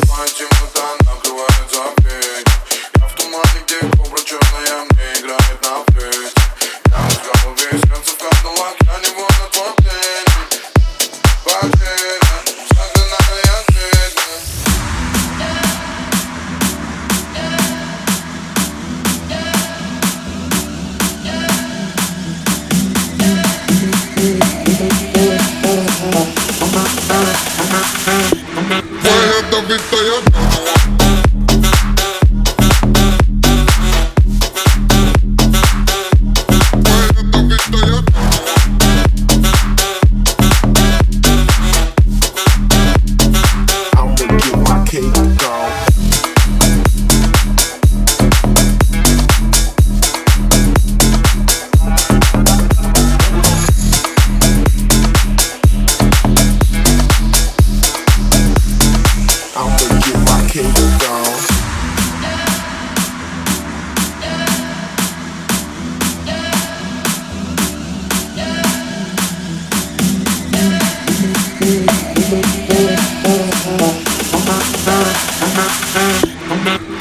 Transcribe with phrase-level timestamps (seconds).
[0.00, 1.01] pode mudar.
[29.52, 30.81] Don't be scared.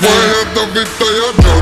[0.02, 1.61] Puedes darte